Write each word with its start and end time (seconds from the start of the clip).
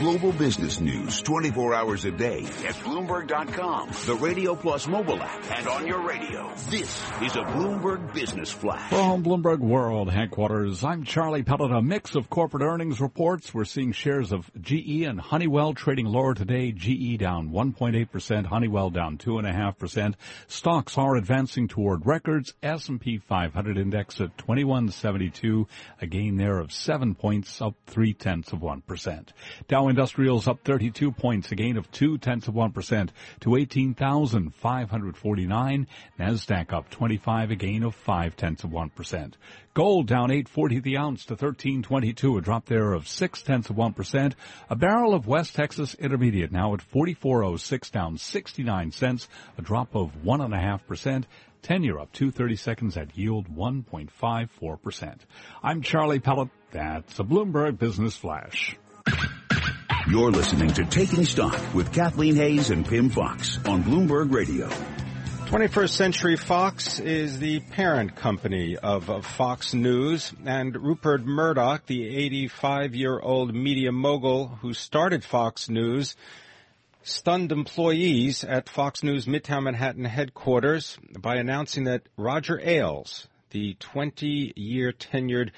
Global 0.00 0.32
business 0.32 0.80
news 0.80 1.20
24 1.20 1.74
hours 1.74 2.06
a 2.06 2.10
day 2.10 2.42
at 2.66 2.74
Bloomberg.com, 2.76 3.90
the 4.06 4.14
Radio 4.14 4.54
Plus 4.54 4.86
mobile 4.86 5.22
app, 5.22 5.58
and 5.58 5.68
on 5.68 5.86
your 5.86 6.00
radio. 6.00 6.50
This 6.70 6.88
is 7.20 7.36
a 7.36 7.42
Bloomberg 7.42 8.14
Business 8.14 8.50
Flash. 8.50 8.88
From 8.88 9.22
Bloomberg 9.22 9.58
World 9.58 10.10
headquarters, 10.10 10.82
I'm 10.84 11.04
Charlie 11.04 11.42
Pellet. 11.42 11.70
A 11.70 11.82
mix 11.82 12.14
of 12.14 12.30
corporate 12.30 12.62
earnings 12.62 12.98
reports. 12.98 13.52
We're 13.52 13.66
seeing 13.66 13.92
shares 13.92 14.32
of 14.32 14.50
GE 14.58 15.02
and 15.02 15.20
Honeywell 15.20 15.74
trading 15.74 16.06
lower 16.06 16.32
today. 16.32 16.72
GE 16.72 17.18
down 17.18 17.50
1.8%, 17.50 18.46
Honeywell 18.46 18.88
down 18.88 19.18
2.5%. 19.18 20.14
Stocks 20.48 20.96
are 20.96 21.16
advancing 21.16 21.68
toward 21.68 22.06
records. 22.06 22.54
S&P 22.62 23.18
500 23.18 23.76
index 23.76 24.18
at 24.18 24.38
2172, 24.38 25.68
a 26.00 26.06
gain 26.06 26.38
there 26.38 26.58
of 26.58 26.72
seven 26.72 27.14
points, 27.14 27.60
up 27.60 27.74
three 27.86 28.14
tenths 28.14 28.54
of 28.54 28.60
1%. 28.60 29.28
Dow 29.68 29.89
Industrials 29.90 30.48
up 30.48 30.60
32 30.64 31.10
points, 31.10 31.50
a 31.50 31.56
gain 31.56 31.76
of 31.76 31.90
two 31.90 32.16
tenths 32.16 32.46
of 32.46 32.54
1% 32.54 33.08
to 33.40 33.56
18,549. 33.56 35.86
NASDAQ 36.18 36.72
up 36.72 36.88
25, 36.90 37.50
a 37.50 37.56
gain 37.56 37.82
of 37.82 37.92
five 37.94 38.36
tenths 38.36 38.62
of 38.62 38.70
1%. 38.70 39.32
Gold 39.74 40.06
down 40.06 40.30
840 40.30 40.80
the 40.80 40.96
ounce 40.96 41.24
to 41.26 41.32
1322, 41.32 42.38
a 42.38 42.40
drop 42.40 42.66
there 42.66 42.92
of 42.92 43.08
six 43.08 43.42
tenths 43.42 43.68
of 43.68 43.74
1%. 43.76 44.34
A 44.70 44.76
barrel 44.76 45.12
of 45.12 45.26
West 45.26 45.56
Texas 45.56 45.94
Intermediate 45.94 46.52
now 46.52 46.72
at 46.72 46.82
4406 46.82 47.90
down 47.90 48.16
69 48.16 48.92
cents, 48.92 49.28
a 49.58 49.62
drop 49.62 49.96
of 49.96 50.12
1.5%. 50.22 51.24
10 51.62 51.82
year 51.82 51.98
up 51.98 52.12
230 52.12 52.56
seconds 52.56 52.96
at 52.96 53.18
yield 53.18 53.54
1.54%. 53.54 55.18
I'm 55.62 55.82
Charlie 55.82 56.20
Pellet. 56.20 56.48
That's 56.70 57.18
a 57.18 57.24
Bloomberg 57.24 57.78
Business 57.78 58.16
Flash. 58.16 58.78
You're 60.08 60.30
listening 60.30 60.72
to 60.72 60.84
Taking 60.86 61.26
Stock 61.26 61.74
with 61.74 61.92
Kathleen 61.92 62.34
Hays 62.34 62.70
and 62.70 62.86
Pimm 62.86 63.10
Fox 63.10 63.58
on 63.66 63.82
Bloomberg 63.84 64.32
Radio. 64.32 64.66
21st 65.46 65.90
Century 65.90 66.36
Fox 66.36 66.98
is 66.98 67.38
the 67.38 67.60
parent 67.60 68.16
company 68.16 68.78
of, 68.78 69.10
of, 69.10 69.26
Fox 69.26 69.74
News, 69.74 70.32
and 70.46 70.74
Rupert 70.74 71.26
Murdoch, 71.26 71.84
the 71.84 72.16
85 72.16 72.94
year 72.94 73.20
old 73.20 73.54
media 73.54 73.92
mogul 73.92 74.48
who 74.62 74.72
started 74.72 75.22
Fox 75.22 75.68
News, 75.68 76.16
stunned 77.02 77.52
employees 77.52 78.42
at 78.42 78.70
Fox 78.70 79.02
News 79.02 79.26
Midtown 79.26 79.64
Manhattan 79.64 80.06
headquarters 80.06 80.98
by 81.18 81.36
announcing 81.36 81.84
that 81.84 82.02
Roger 82.16 82.58
Ailes, 82.58 83.28
the 83.50 83.74
20 83.74 84.54
year 84.56 84.92
tenured 84.92 85.50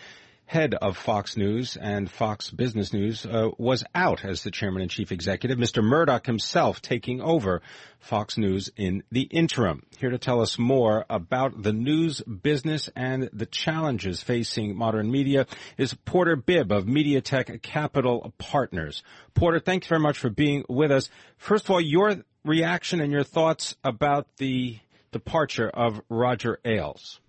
head 0.53 0.75
of 0.75 0.99
Fox 0.99 1.35
News 1.39 1.79
and 1.79 2.11
Fox 2.11 2.51
Business 2.51 2.93
News, 2.93 3.25
uh, 3.25 3.49
was 3.57 3.85
out 3.95 4.23
as 4.23 4.43
the 4.43 4.51
chairman 4.51 4.83
and 4.83 4.91
chief 4.91 5.11
executive. 5.11 5.57
Mr. 5.57 5.83
Murdoch 5.83 6.27
himself 6.27 6.83
taking 6.83 7.23
over 7.23 7.63
Fox 8.01 8.37
News 8.37 8.71
in 8.77 9.03
the 9.11 9.23
interim. 9.23 9.83
Here 9.97 10.11
to 10.11 10.19
tell 10.19 10.43
us 10.43 10.59
more 10.59 11.07
about 11.09 11.63
the 11.63 11.73
news 11.73 12.21
business 12.21 12.91
and 12.95 13.31
the 13.33 13.47
challenges 13.47 14.23
facing 14.23 14.77
modern 14.77 15.11
media 15.11 15.47
is 15.79 15.95
Porter 15.95 16.37
Bibb 16.37 16.71
of 16.71 16.85
Mediatech 16.85 17.63
Capital 17.63 18.35
Partners. 18.37 19.03
Porter, 19.33 19.59
thanks 19.59 19.87
very 19.87 20.01
much 20.03 20.19
for 20.19 20.29
being 20.29 20.67
with 20.69 20.93
us. 20.93 21.09
First 21.39 21.65
of 21.65 21.71
all, 21.71 21.81
your 21.81 22.17
reaction 22.45 23.01
and 23.01 23.11
your 23.11 23.25
thoughts 23.25 23.75
about 23.83 24.27
the 24.37 24.79
departure 25.13 25.71
of 25.71 26.03
Roger 26.11 26.61
Ailes. 26.63 27.21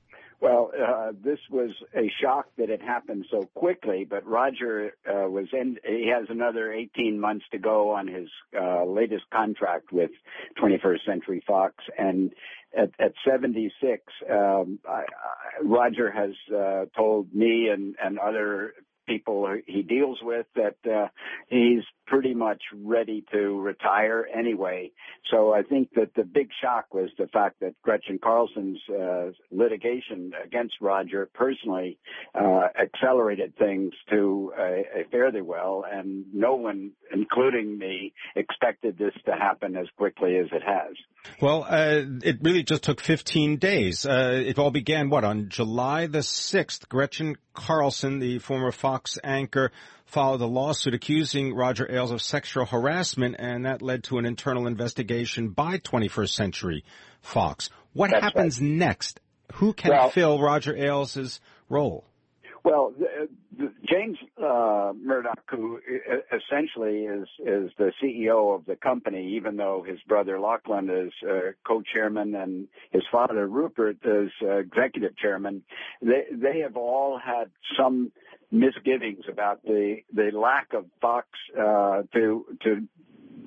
Well, 0.43 0.71
uh, 0.77 1.13
this 1.23 1.39
was 1.49 1.69
a 1.95 2.11
shock 2.21 2.47
that 2.57 2.69
it 2.69 2.81
happened 2.81 3.25
so 3.31 3.43
quickly, 3.55 4.03
but 4.03 4.27
Roger 4.27 4.91
uh, 5.07 5.29
was 5.29 5.47
in, 5.53 5.77
he 5.85 6.11
has 6.13 6.25
another 6.29 6.69
18 6.69 7.17
months 7.17 7.45
to 7.53 7.57
go 7.57 7.91
on 7.91 8.09
his 8.09 8.27
uh, 8.53 8.83
latest 8.83 9.23
contract 9.31 9.93
with 9.93 10.11
21st 10.61 11.05
Century 11.05 11.41
Fox. 11.47 11.75
And 11.97 12.33
at, 12.77 12.91
at 12.99 13.13
76, 13.25 14.03
um, 14.29 14.79
I, 14.85 14.91
I, 14.91 15.03
Roger 15.63 16.11
has 16.11 16.31
uh, 16.53 16.87
told 16.93 17.33
me 17.33 17.69
and, 17.69 17.95
and 18.03 18.19
other 18.19 18.73
people 19.07 19.47
he 19.65 19.81
deals 19.81 20.19
with 20.21 20.45
that 20.55 20.75
uh, 20.85 21.07
he's 21.47 21.83
pretty 22.05 22.33
much 22.33 22.61
ready 22.83 23.23
to 23.31 23.59
retire 23.59 24.27
anyway. 24.33 24.91
So 25.31 25.53
I 25.53 25.63
think 25.63 25.89
that 25.95 26.13
the 26.15 26.23
big 26.23 26.49
shock 26.61 26.93
was 26.93 27.09
the 27.17 27.27
fact 27.27 27.59
that 27.61 27.73
Gretchen 27.81 28.19
Carlson's 28.21 28.79
uh, 28.89 29.31
litigation 29.51 30.31
against 30.43 30.75
Roger 30.81 31.29
personally 31.33 31.97
uh, 32.35 32.67
accelerated 32.81 33.55
things 33.57 33.93
to 34.09 34.53
a, 34.57 35.01
a 35.01 35.03
fairly 35.11 35.41
well, 35.41 35.85
and 35.89 36.25
no 36.33 36.55
one, 36.55 36.91
including 37.11 37.77
me, 37.77 38.13
expected 38.35 38.97
this 38.97 39.13
to 39.25 39.31
happen 39.31 39.75
as 39.75 39.87
quickly 39.97 40.37
as 40.37 40.47
it 40.51 40.63
has. 40.65 40.95
Well, 41.41 41.65
uh, 41.67 42.01
it 42.23 42.37
really 42.41 42.63
just 42.63 42.83
took 42.83 42.99
15 42.99 43.57
days. 43.57 44.05
Uh, 44.05 44.43
it 44.45 44.59
all 44.59 44.71
began, 44.71 45.09
what, 45.09 45.23
on 45.23 45.49
July 45.49 46.07
the 46.07 46.19
6th? 46.19 46.89
Gretchen 46.89 47.37
Carlson, 47.53 48.19
the 48.19 48.39
former 48.39 48.71
Fox 48.71 49.17
anchor, 49.23 49.71
filed 50.05 50.41
a 50.41 50.45
lawsuit 50.45 50.93
accusing 50.93 51.53
Roger 51.53 51.89
Ailes 51.91 52.11
of 52.11 52.21
sexual 52.21 52.65
harassment, 52.65 53.35
and 53.39 53.65
that 53.65 53.81
led 53.81 54.03
to 54.05 54.17
an 54.17 54.25
internal 54.25 54.67
investigation 54.67 55.49
by 55.49 55.77
21st 55.77 56.29
Century 56.29 56.83
Fox. 57.21 57.69
What 57.93 58.11
That's 58.11 58.23
happens 58.23 58.59
right. 58.59 58.69
next? 58.69 59.19
Who 59.53 59.73
can 59.73 59.91
well, 59.91 60.09
fill 60.09 60.39
Roger 60.39 60.75
Ailes' 60.75 61.39
role? 61.69 62.05
Well, 62.63 62.93
the, 62.97 63.27
the, 63.57 63.73
James 63.89 64.17
uh, 64.41 64.93
Murdoch, 64.95 65.43
who 65.49 65.79
essentially 66.31 67.01
is 67.01 67.27
is 67.39 67.71
the 67.77 67.91
CEO 68.01 68.55
of 68.55 68.65
the 68.65 68.77
company, 68.77 69.35
even 69.35 69.57
though 69.57 69.85
his 69.85 69.99
brother 70.07 70.39
Lachlan 70.39 70.89
is 70.89 71.11
uh, 71.29 71.51
co-chairman 71.67 72.35
and 72.35 72.67
his 72.91 73.03
father 73.11 73.47
Rupert 73.47 73.97
is 74.05 74.31
uh, 74.41 74.59
executive 74.59 75.17
chairman, 75.17 75.63
they 76.01 76.23
they 76.31 76.59
have 76.59 76.77
all 76.77 77.19
had 77.23 77.51
some 77.77 78.13
misgivings 78.53 79.25
about 79.29 79.63
the 79.63 79.97
the 80.13 80.29
lack 80.31 80.73
of 80.73 80.85
Fox 81.01 81.27
uh, 81.59 82.03
to 82.13 82.45
to 82.63 82.87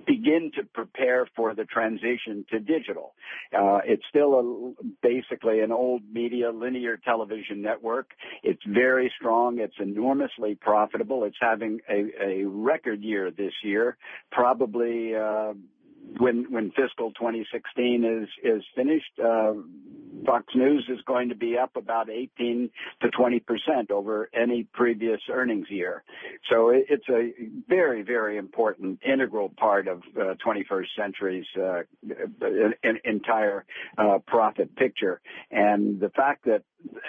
begin 0.07 0.53
to 0.57 0.63
prepare 0.63 1.27
for 1.35 1.55
the 1.55 1.65
transition 1.65 2.45
to 2.51 2.61
digital. 2.61 3.15
Uh, 3.53 3.81
it's 3.85 4.03
still 4.09 4.35
a, 4.35 4.85
basically 5.03 5.61
an 5.61 5.73
old 5.73 6.03
media 6.13 6.51
linear 6.51 6.97
television 6.97 7.61
network. 7.61 8.11
It's 8.43 8.63
very 8.67 9.13
strong. 9.19 9.59
It's 9.59 9.75
enormously 9.81 10.55
profitable. 10.55 11.25
It's 11.25 11.37
having 11.41 11.81
a, 11.89 12.05
a 12.23 12.45
record 12.45 13.03
year 13.03 13.31
this 13.31 13.53
year, 13.63 13.97
probably. 14.31 15.15
Uh, 15.15 15.55
when 16.19 16.47
when 16.51 16.71
fiscal 16.71 17.11
2016 17.13 18.05
is 18.05 18.29
is 18.45 18.63
finished, 18.77 19.11
uh, 19.19 19.55
Fox 20.27 20.45
News 20.55 20.87
is 20.89 20.99
going 21.07 21.29
to 21.29 21.35
be 21.35 21.57
up 21.57 21.77
about 21.77 22.11
18 22.11 22.71
to 23.03 23.11
20 23.11 23.41
percent 23.41 23.91
over 23.91 24.29
any 24.35 24.65
previous 24.65 25.21
earnings 25.31 25.67
year. 25.71 26.03
So 26.51 26.71
it's 26.71 27.09
a 27.09 27.33
very 27.69 28.03
very 28.03 28.37
important 28.37 29.01
integral 29.05 29.51
part 29.57 29.89
of 29.89 30.03
uh, 30.17 30.35
21st 30.45 30.87
century's 30.97 31.47
uh, 31.57 31.83
entire 33.05 33.65
uh, 33.99 34.19
profit 34.27 34.75
picture. 34.77 35.21
And 35.51 36.01
the 36.01 36.11
fact 36.11 36.45
that 36.47 36.63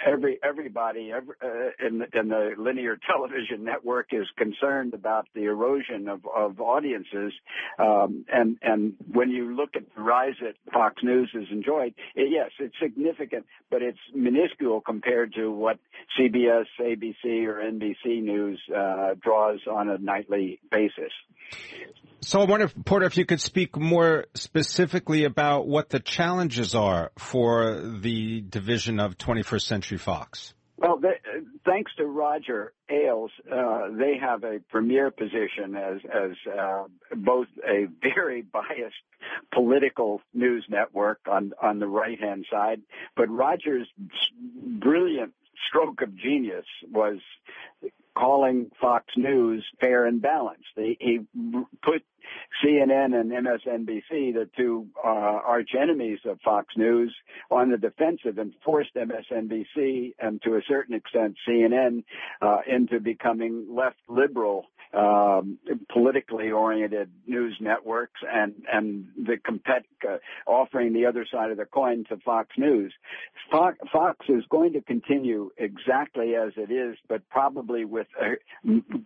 every 0.06 0.38
everybody 0.42 1.12
every, 1.12 1.34
uh, 1.42 1.86
in, 1.86 2.02
in 2.12 2.28
the 2.28 2.54
linear 2.56 2.98
television 3.06 3.64
network 3.64 4.08
is 4.12 4.26
concerned 4.36 4.94
about 4.94 5.26
the 5.34 5.44
erosion 5.44 6.08
of, 6.08 6.20
of 6.34 6.60
audiences, 6.60 7.32
um, 7.78 8.24
and 8.32 8.58
and 8.62 8.94
when 9.12 9.30
you 9.30 9.54
look 9.54 9.76
at 9.76 9.82
the 9.94 10.02
rise 10.02 10.34
that 10.42 10.54
Fox 10.72 11.02
News 11.02 11.30
has 11.34 11.44
enjoyed, 11.50 11.94
it, 12.14 12.30
yes, 12.30 12.50
it's 12.58 12.74
significant, 12.80 13.46
but 13.70 13.82
it's 13.82 13.98
minuscule 14.14 14.80
compared 14.80 15.34
to 15.34 15.50
what 15.50 15.78
CBS, 16.18 16.66
ABC, 16.80 17.46
or 17.46 17.60
NBC 17.60 18.22
News 18.22 18.60
uh, 18.74 19.14
draws 19.20 19.60
on 19.70 19.88
a 19.88 19.98
nightly 19.98 20.60
basis. 20.70 21.12
So 22.20 22.40
I 22.40 22.44
wonder, 22.44 22.68
Porter, 22.68 23.06
if 23.06 23.16
you 23.16 23.24
could 23.24 23.40
speak 23.40 23.76
more 23.76 24.26
specifically 24.34 25.24
about 25.24 25.66
what 25.68 25.90
the 25.90 26.00
challenges 26.00 26.74
are 26.74 27.12
for 27.16 27.80
the 27.80 28.40
division 28.40 28.98
of 28.98 29.16
21st 29.16 29.62
Century 29.62 29.98
Fox. 29.98 30.52
Well, 30.78 30.98
they, 30.98 31.14
thanks 31.64 31.90
to 31.96 32.06
Roger 32.06 32.72
Ailes, 32.88 33.32
uh, 33.50 33.88
they 33.90 34.14
have 34.20 34.44
a 34.44 34.60
premier 34.68 35.10
position 35.10 35.74
as 35.74 35.98
as 36.04 36.30
uh, 36.56 36.84
both 37.16 37.48
a 37.68 37.86
very 38.00 38.42
biased 38.52 38.94
political 39.52 40.20
news 40.32 40.64
network 40.68 41.18
on 41.28 41.52
on 41.60 41.80
the 41.80 41.88
right 41.88 42.18
hand 42.18 42.46
side, 42.50 42.80
but 43.16 43.28
Roger's 43.28 43.88
brilliant 43.98 45.34
stroke 45.68 46.00
of 46.02 46.16
genius 46.16 46.64
was 46.92 47.18
calling 48.18 48.70
Fox 48.80 49.06
News 49.16 49.64
fair 49.80 50.06
and 50.06 50.20
balanced. 50.20 50.64
He, 50.76 50.96
he 51.00 51.20
put 51.82 52.02
CNN 52.64 53.18
and 53.18 53.30
MSNBC, 53.30 54.34
the 54.34 54.48
two 54.56 54.86
uh, 55.04 55.08
arch 55.08 55.70
enemies 55.80 56.18
of 56.24 56.40
Fox 56.40 56.74
News, 56.76 57.14
on 57.50 57.70
the 57.70 57.78
defensive 57.78 58.38
and 58.38 58.52
forced 58.64 58.94
MSNBC 58.94 60.14
and 60.18 60.40
to 60.42 60.54
a 60.54 60.62
certain 60.68 60.94
extent 60.94 61.36
CNN 61.48 62.04
uh, 62.42 62.58
into 62.66 63.00
becoming 63.00 63.66
left 63.70 63.98
liberal 64.08 64.66
um, 64.94 65.58
politically 65.92 66.50
oriented 66.50 67.10
news 67.26 67.56
networks 67.60 68.20
and 68.26 68.54
and 68.72 69.06
the 69.16 69.36
compet 69.36 69.84
uh, 70.08 70.16
offering 70.46 70.92
the 70.92 71.04
other 71.04 71.26
side 71.30 71.50
of 71.50 71.58
the 71.58 71.66
coin 71.66 72.04
to 72.08 72.16
Fox 72.18 72.48
News. 72.56 72.92
Fox, 73.50 73.76
Fox 73.92 74.26
is 74.28 74.44
going 74.50 74.72
to 74.72 74.80
continue 74.80 75.50
exactly 75.58 76.34
as 76.34 76.52
it 76.56 76.72
is, 76.72 76.96
but 77.08 77.28
probably 77.28 77.84
with 77.84 78.06
a 78.20 78.36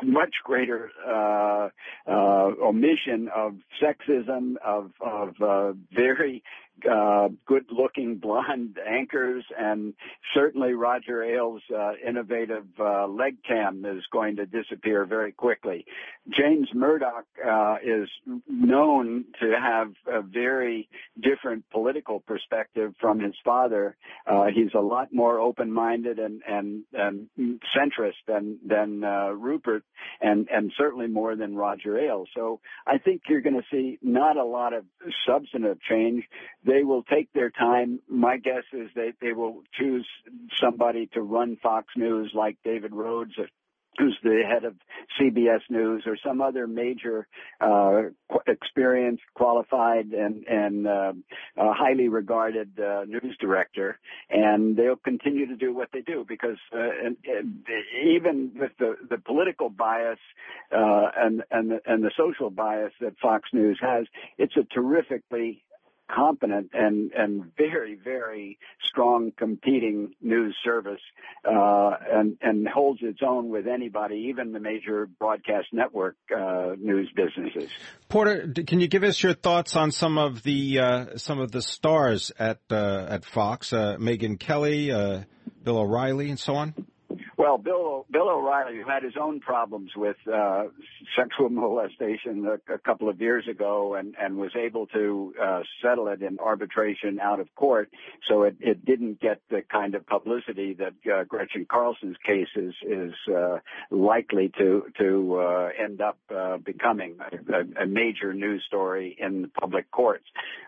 much 0.05 0.35
greater 0.45 0.91
uh, 1.07 1.69
uh, 2.07 2.51
omission 2.63 3.29
of 3.47 3.55
sexism, 3.83 4.55
of 4.65 4.91
of 5.01 5.35
uh, 5.41 5.73
very 5.95 6.43
uh, 6.91 7.29
good-looking 7.47 8.17
blonde 8.23 8.79
anchors, 8.87 9.45
and 9.59 9.95
certainly 10.35 10.73
Roger 10.73 11.23
Ailes' 11.23 11.63
uh, 11.75 11.93
innovative 12.07 12.67
uh, 12.79 13.07
leg 13.07 13.37
cam 13.47 13.85
is 13.85 14.03
going 14.13 14.37
to 14.37 14.47
disappear 14.47 15.05
very 15.05 15.33
quickly. 15.33 15.85
James 16.29 16.69
Murdoch 16.75 17.27
uh, 17.45 17.77
is 17.85 18.09
known 18.49 19.25
to 19.41 19.53
have 19.59 19.93
a 20.07 20.23
very 20.23 20.89
different 21.21 21.65
political 21.71 22.21
perspective 22.21 22.95
from 23.01 23.21
his 23.21 23.35
father. 23.45 23.97
Uh, 24.27 24.47
he's 24.55 24.75
a 24.75 24.81
lot 24.81 25.13
more 25.13 25.39
open-minded 25.39 26.19
and 26.19 26.43
and, 26.49 26.85
and 26.93 27.29
centrist 27.77 28.23
than 28.27 28.59
than 28.67 29.01
Rupert, 29.01 29.85
and 30.21 30.49
and 30.49 30.73
certainly 30.77 31.07
more 31.07 31.37
than 31.37 31.57
Roger 31.57 31.99
Ailes. 31.99 32.29
So 32.35 32.61
I 32.87 32.99
think 32.99 33.23
you're 33.29 33.41
going 33.41 33.57
to 33.57 33.67
see 33.71 33.99
not 34.03 34.37
a 34.37 34.45
lot 34.45 34.73
of 34.73 34.85
substantive 35.27 35.79
change. 35.89 36.25
They 36.65 36.85
will 36.85 37.03
take 37.03 37.33
their 37.33 37.51
time. 37.51 38.01
My 38.09 38.37
guess 38.37 38.65
is 38.73 38.89
they 38.95 39.13
they 39.21 39.33
will 39.33 39.63
choose 39.79 40.07
somebody 40.61 41.07
to 41.15 41.21
run 41.21 41.57
Fox 41.63 41.89
News 41.97 42.33
like 42.35 42.59
David 42.65 42.93
Rhodes 42.93 43.33
who's 43.99 44.17
the 44.23 44.43
head 44.49 44.65
of 44.65 44.75
CBS 45.21 45.61
News 45.69 46.05
or 46.07 46.17
some 46.25 46.41
other 46.41 46.67
major 46.67 47.27
uh, 47.61 48.03
experienced, 48.47 49.23
qualified, 49.35 50.07
and 50.13 50.47
and 50.47 50.87
uh, 50.87 51.13
uh, 51.59 51.73
highly 51.75 52.09
regarded 52.09 52.79
uh, 52.81 53.05
news 53.05 53.37
director, 53.39 53.99
and 54.31 54.77
they'll 54.77 54.97
continue 54.97 55.47
to 55.47 55.57
do 55.57 55.75
what 55.75 55.89
they 55.93 56.01
do 56.01 56.25
because 56.27 56.57
uh, 56.75 56.79
and, 56.79 57.17
and 57.25 57.65
even 58.03 58.53
with 58.55 58.73
the 58.79 58.97
the 59.11 59.19
political 59.19 59.69
bias 59.69 60.19
uh, 60.75 61.11
and 61.17 61.43
and 61.51 61.73
and 61.85 62.03
the 62.03 62.13
social 62.17 62.51
bias 62.51 62.93
that 63.01 63.15
Fox 63.21 63.49
News 63.53 63.79
has, 63.83 64.07
it's 64.39 64.57
a 64.57 64.65
terrifically 64.73 65.63
competent 66.15 66.71
and 66.73 67.13
and 67.13 67.53
very 67.57 67.95
very 67.95 68.59
strong 68.85 69.33
competing 69.37 70.15
news 70.21 70.57
service 70.65 71.01
uh, 71.45 71.91
and 72.11 72.37
and 72.43 72.69
holds 72.69 73.01
its 73.03 73.21
own 73.27 73.49
with 73.49 73.67
anybody, 73.67 74.27
even 74.31 74.53
the 74.53 74.61
major 74.61 75.07
broadcast 75.19 75.69
network 75.73 76.17
uh, 76.37 76.73
news 76.79 77.11
businesses. 77.15 77.71
Porter, 78.09 78.53
can 78.67 78.81
you 78.81 78.89
give 78.89 79.05
us 79.05 79.23
your 79.23 79.35
thoughts 79.35 79.77
on 79.77 79.91
some 79.91 80.19
of 80.19 80.43
the 80.43 80.79
uh, 80.79 81.17
some 81.17 81.41
of 81.41 81.51
the 81.51 81.63
stars 81.63 82.33
at 82.39 82.61
uh, 82.71 83.07
at 83.09 83.25
Fox, 83.25 83.73
uh, 83.73 83.97
Megyn 83.99 84.39
Kelly, 84.39 84.93
uh, 84.93 85.23
Bill 85.63 85.79
O'Reilly, 85.79 86.29
and 86.31 86.39
so 86.39 86.55
on? 86.55 86.75
Well, 87.43 87.59
Bill 87.59 88.07
Bill 88.09 88.31
O'Reilly, 88.31 88.77
who 88.77 88.89
had 88.89 89.03
his 89.03 89.15
own 89.21 89.41
problems 89.41 89.91
with 89.97 90.17
uh, 90.33 90.67
sexual 91.19 91.49
molestation 91.51 92.47
a, 92.47 92.75
a, 92.75 92.79
couple 92.79 93.09
of 93.09 93.21
years 93.21 93.49
ago, 93.49 93.97
and 93.97 94.15
and 94.17 94.37
was 94.37 94.53
able 94.55 94.87
to 94.89 95.35
uh, 95.43 95.63
settle 95.83 96.07
it 96.07 96.23
in 96.23 96.39
arbitration 96.39 97.19
out 97.19 97.41
of 97.41 97.53
court, 97.57 97.91
so 98.29 98.45
it, 98.45 98.55
it 98.61 98.85
didn't 98.85 99.21
get 99.21 99.41
the 99.51 99.61
kind 99.69 99.97
of 99.97 100.07
publicity 100.07 100.75
that 100.75 100.95
uh, 101.13 101.25
Gretchen 101.25 101.67
Carlson's 101.69 102.17
case 102.25 102.47
is 102.55 102.75
is 102.89 103.13
uh, 103.35 103.59
likely 103.91 104.53
to 104.59 104.85
to 105.01 105.41
uh, 105.41 105.69
end 105.77 106.01
up 106.01 106.19
uh, 106.33 106.59
becoming 106.59 107.17
a, 107.53 107.83
a, 107.83 107.87
major 107.87 108.33
news 108.33 108.63
story 108.69 109.17
in 109.19 109.43
the 109.43 109.49
public 109.49 109.91
courts. 109.91 110.27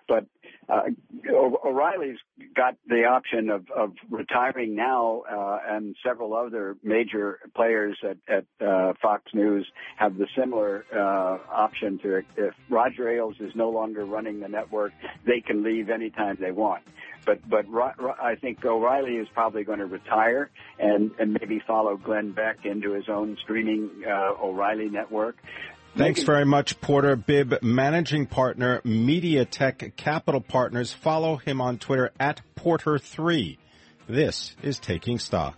But 0.09 0.27
O'Reilly's 0.69 2.19
got 2.55 2.77
the 2.87 3.05
option 3.05 3.51
of, 3.51 3.71
of 3.71 3.93
retiring 4.11 4.75
now, 4.75 5.23
uh, 5.31 5.59
and 5.69 5.97
several 6.05 6.35
other 6.35 6.77
major 6.83 7.39
players 7.55 7.99
at, 8.03 8.17
at 8.29 8.67
uh, 8.67 8.93
Fox 9.01 9.23
News 9.35 9.67
have 9.97 10.17
the 10.17 10.27
similar 10.37 10.85
uh, 10.95 11.39
option 11.53 11.99
to 11.99 12.23
if 12.37 12.55
Roger 12.69 13.09
Ailes 13.09 13.37
is 13.41 13.55
no 13.55 13.71
longer 13.71 14.05
running 14.05 14.41
the 14.41 14.49
network, 14.49 14.93
they 15.27 15.41
can 15.41 15.63
leave 15.63 15.91
anytime 15.91 16.37
they 16.41 16.53
want. 16.53 16.83
But 17.25 17.49
but 17.49 17.67
I 18.21 18.35
think 18.35 18.65
O'Reilly 18.65 19.17
is 19.17 19.29
probably 19.33 19.65
going 19.65 19.79
to 19.79 19.87
retire 19.87 20.51
and 20.79 21.11
and 21.19 21.33
maybe 21.41 21.61
follow 21.67 21.97
Glenn 21.97 22.33
Beck 22.33 22.65
into 22.65 22.93
his 22.93 23.09
own 23.09 23.39
streaming 23.43 24.05
uh, 24.07 24.35
O'Reilly 24.43 24.91
network. 24.91 25.37
Thanks 25.96 26.25
very 26.25 26.44
much, 26.44 26.81
Porter 26.81 27.14
Bibb, 27.14 27.62
managing 27.62 28.26
partner, 28.26 28.81
Mediatech 28.85 29.94
Capital 29.94 30.41
Partners. 30.41 30.93
Follow 30.93 31.37
him 31.37 31.61
on 31.61 31.79
Twitter 31.79 32.11
at 32.19 32.41
Porter3. 32.56 33.58
This 34.08 34.56
is 34.61 34.81
Taking 34.81 35.20
Stock. 35.20 35.56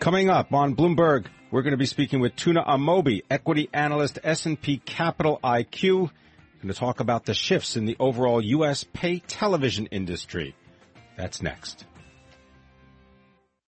Coming 0.00 0.28
up 0.28 0.52
on 0.52 0.74
Bloomberg, 0.74 1.26
we're 1.52 1.62
going 1.62 1.70
to 1.70 1.76
be 1.76 1.86
speaking 1.86 2.18
with 2.18 2.34
Tuna 2.34 2.64
Amobi, 2.64 3.22
equity 3.30 3.68
analyst, 3.72 4.18
S&P 4.24 4.78
Capital 4.78 5.38
IQ. 5.44 6.00
We're 6.00 6.62
going 6.62 6.74
to 6.74 6.74
talk 6.74 6.98
about 6.98 7.26
the 7.26 7.34
shifts 7.34 7.76
in 7.76 7.84
the 7.86 7.96
overall 8.00 8.42
U.S. 8.42 8.84
pay 8.92 9.20
television 9.20 9.86
industry. 9.86 10.56
That's 11.16 11.40
next. 11.40 11.86